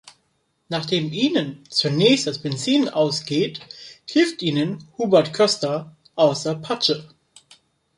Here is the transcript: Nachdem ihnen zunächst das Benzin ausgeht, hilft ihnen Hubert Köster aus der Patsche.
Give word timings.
Nachdem 0.67 1.13
ihnen 1.13 1.63
zunächst 1.69 2.25
das 2.25 2.39
Benzin 2.41 2.89
ausgeht, 2.89 3.59
hilft 4.09 4.41
ihnen 4.41 4.87
Hubert 4.97 5.31
Köster 5.31 5.95
aus 6.15 6.41
der 6.41 6.55
Patsche. 6.55 7.07